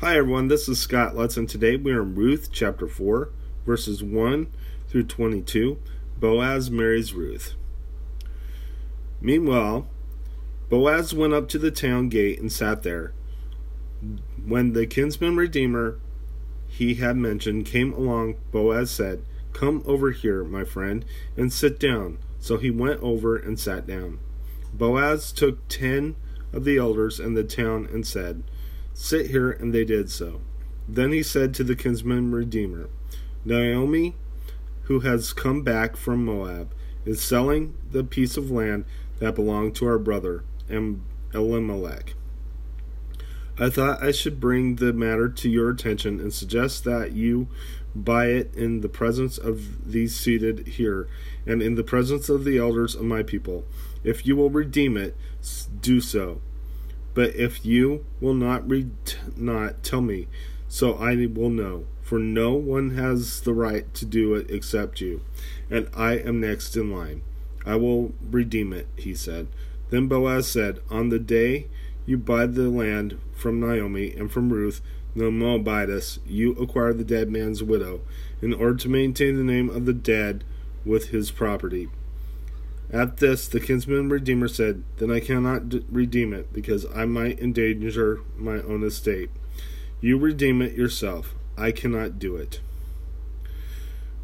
[0.00, 3.28] Hi everyone, this is Scott Lutz, and today we are in Ruth chapter 4,
[3.66, 4.46] verses 1
[4.88, 5.78] through 22.
[6.18, 7.52] Boaz marries Ruth.
[9.20, 9.86] Meanwhile,
[10.70, 13.12] Boaz went up to the town gate and sat there.
[14.42, 15.98] When the kinsman redeemer
[16.66, 19.22] he had mentioned came along, Boaz said,
[19.52, 21.04] Come over here, my friend,
[21.36, 22.16] and sit down.
[22.38, 24.18] So he went over and sat down.
[24.72, 26.16] Boaz took ten
[26.54, 28.44] of the elders in the town and said,
[29.02, 30.42] Sit here, and they did so.
[30.86, 32.90] Then he said to the kinsman redeemer,
[33.46, 34.14] Naomi,
[34.82, 36.74] who has come back from Moab,
[37.06, 38.84] is selling the piece of land
[39.18, 42.12] that belonged to our brother Elimelech.
[43.58, 47.48] I thought I should bring the matter to your attention and suggest that you
[47.94, 51.08] buy it in the presence of these seated here
[51.46, 53.64] and in the presence of the elders of my people.
[54.04, 55.16] If you will redeem it,
[55.80, 56.42] do so.
[57.20, 58.92] But if you will not read,
[59.36, 60.26] not tell me,
[60.68, 61.84] so I will know.
[62.00, 65.20] For no one has the right to do it except you,
[65.68, 67.20] and I am next in line.
[67.66, 69.48] I will redeem it, he said.
[69.90, 71.66] Then Boaz said, On the day
[72.06, 74.80] you buy the land from Naomi and from Ruth,
[75.14, 78.00] the Moabitess, you acquire the dead man's widow,
[78.40, 80.42] in order to maintain the name of the dead
[80.86, 81.90] with his property.
[82.92, 87.38] At this, the kinsman redeemer said, Then I cannot d- redeem it, because I might
[87.38, 89.30] endanger my own estate.
[90.00, 91.34] You redeem it yourself.
[91.56, 92.60] I cannot do it.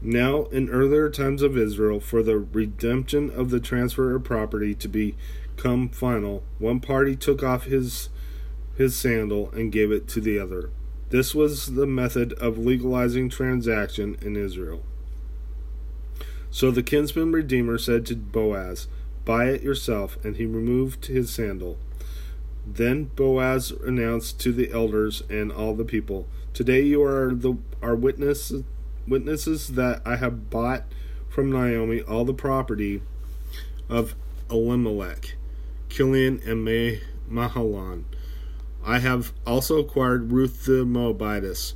[0.00, 4.88] Now, in earlier times of Israel, for the redemption of the transfer of property to
[4.88, 8.08] become final, one party took off his
[8.76, 10.70] his sandal and gave it to the other.
[11.10, 14.84] This was the method of legalizing transaction in Israel.
[16.50, 18.88] So the kinsman redeemer said to Boaz,
[19.24, 21.78] Buy it yourself, and he removed his sandal.
[22.66, 27.94] Then Boaz announced to the elders and all the people, Today you are the our
[27.94, 28.64] witnesses
[29.06, 30.84] witnesses that I have bought
[31.28, 33.00] from Naomi all the property
[33.88, 34.14] of
[34.50, 35.36] Elimelech,
[35.88, 36.66] Kilion, and
[37.30, 38.04] Mahlon.
[38.84, 41.74] I have also acquired Ruth the Moabitess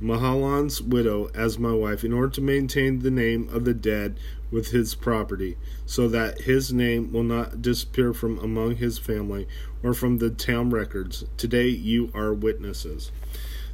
[0.00, 4.18] Mahlon's widow as my wife in order to maintain the name of the dead
[4.50, 9.46] with his property, so that his name will not disappear from among his family
[9.82, 11.24] or from the town records.
[11.36, 13.12] Today you are witnesses.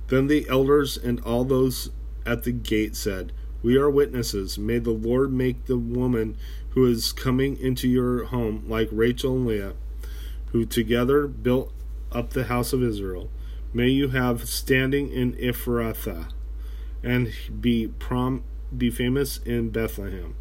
[0.09, 1.91] Then the elders and all those
[2.27, 3.33] at the gate said,
[3.63, 4.59] We are witnesses.
[4.59, 6.37] May the Lord make the woman
[6.71, 9.75] who is coming into your home like Rachel and Leah,
[10.53, 11.73] who together built
[12.13, 13.31] up the house of Israel
[13.77, 16.31] may you have standing in Ephrathah,
[17.03, 18.43] and be prom
[18.75, 20.35] be famous in Bethlehem.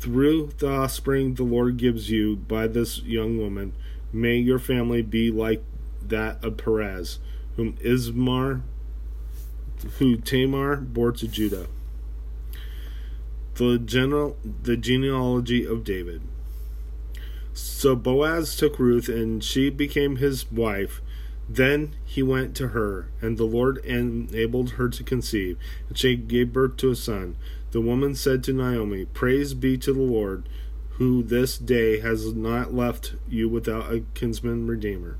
[0.00, 3.72] Through the offspring the Lord gives you by this young woman,
[4.12, 5.62] may your family be like
[6.02, 7.20] that of Perez,
[7.54, 8.62] whom Ismar,
[9.98, 11.68] who Tamar bore to Judah.
[13.54, 16.22] The general, the genealogy of David.
[17.52, 21.00] So Boaz took Ruth, and she became his wife
[21.52, 26.52] then he went to her, and the Lord enabled her to conceive, and she gave
[26.52, 27.36] birth to a son.
[27.72, 30.48] The woman said to Naomi, Praise be to the Lord,
[30.90, 35.18] who this day has not left you without a kinsman redeemer.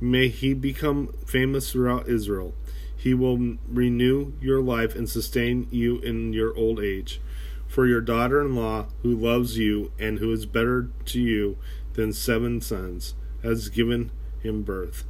[0.00, 2.54] May he become famous throughout Israel.
[2.96, 7.20] He will renew your life and sustain you in your old age.
[7.66, 11.58] For your daughter in law, who loves you and who is better to you
[11.94, 15.04] than seven sons, has given him birth.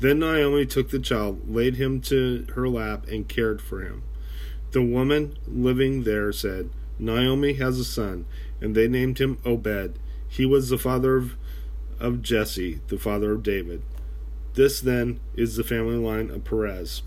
[0.00, 4.02] Then Naomi took the child, laid him to her lap, and cared for him.
[4.70, 8.26] The woman living there said, Naomi has a son,
[8.60, 9.98] and they named him Obed.
[10.28, 11.36] He was the father of,
[11.98, 13.82] of Jesse, the father of David.
[14.54, 17.02] This then is the family line of Perez.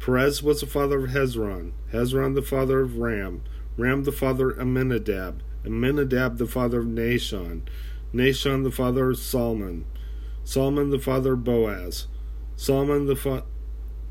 [0.00, 3.42] Perez was the father of Hezron, Hezron the father of Ram,
[3.76, 7.62] Ram the father of Amminadab, Amminadab the father of Nahshon,
[8.12, 9.84] Nahshon the father of Salmon,
[10.44, 12.06] Solomon the father of Boaz,
[12.56, 13.44] Solomon the fa-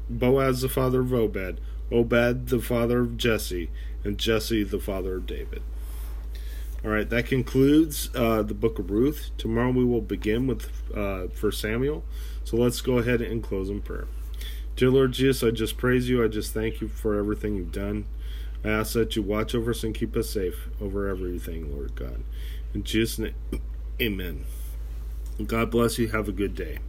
[0.09, 1.59] Boaz the father of Obed,
[1.91, 3.69] Obed the father of Jesse,
[4.03, 5.61] and Jesse the father of David.
[6.83, 9.29] All right, that concludes uh, the book of Ruth.
[9.37, 12.03] Tomorrow we will begin with uh, Samuel.
[12.43, 14.07] So let's go ahead and close in prayer.
[14.75, 16.23] Dear Lord Jesus, I just praise you.
[16.23, 18.05] I just thank you for everything you've done.
[18.63, 22.23] I ask that you watch over us and keep us safe over everything, Lord God.
[22.73, 23.35] In Jesus' name,
[24.01, 24.45] amen.
[25.45, 26.07] God bless you.
[26.09, 26.79] Have a good day.